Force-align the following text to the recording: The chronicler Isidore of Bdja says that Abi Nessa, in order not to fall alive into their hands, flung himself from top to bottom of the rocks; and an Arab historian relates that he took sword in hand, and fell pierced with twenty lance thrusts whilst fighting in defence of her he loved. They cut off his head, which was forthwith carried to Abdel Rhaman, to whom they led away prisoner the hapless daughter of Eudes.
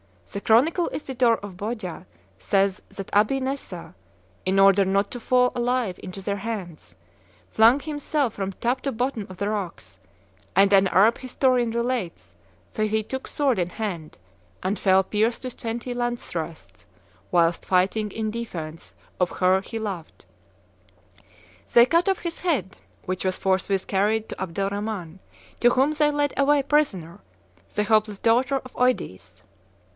The 0.31 0.41
chronicler 0.41 0.89
Isidore 0.93 1.37
of 1.39 1.57
Bdja 1.57 2.05
says 2.39 2.81
that 2.89 3.13
Abi 3.13 3.39
Nessa, 3.41 3.93
in 4.45 4.59
order 4.59 4.85
not 4.85 5.11
to 5.11 5.19
fall 5.19 5.51
alive 5.53 5.99
into 6.01 6.21
their 6.21 6.37
hands, 6.37 6.95
flung 7.51 7.81
himself 7.81 8.33
from 8.33 8.53
top 8.53 8.81
to 8.81 8.93
bottom 8.93 9.27
of 9.29 9.37
the 9.37 9.49
rocks; 9.49 9.99
and 10.55 10.71
an 10.73 10.87
Arab 10.87 11.17
historian 11.17 11.69
relates 11.71 12.33
that 12.73 12.87
he 12.87 13.03
took 13.03 13.27
sword 13.27 13.59
in 13.59 13.69
hand, 13.71 14.17
and 14.63 14.79
fell 14.79 15.03
pierced 15.03 15.43
with 15.43 15.57
twenty 15.57 15.93
lance 15.93 16.25
thrusts 16.25 16.85
whilst 17.29 17.65
fighting 17.65 18.09
in 18.09 18.31
defence 18.31 18.95
of 19.19 19.29
her 19.31 19.61
he 19.61 19.77
loved. 19.77 20.23
They 21.73 21.85
cut 21.85 22.09
off 22.09 22.19
his 22.19 22.39
head, 22.39 22.77
which 23.05 23.25
was 23.25 23.37
forthwith 23.37 23.85
carried 23.85 24.29
to 24.29 24.41
Abdel 24.41 24.69
Rhaman, 24.69 25.19
to 25.59 25.71
whom 25.71 25.91
they 25.91 26.09
led 26.09 26.33
away 26.37 26.63
prisoner 26.63 27.19
the 27.75 27.83
hapless 27.83 28.17
daughter 28.17 28.61
of 28.65 28.73
Eudes. 28.79 29.43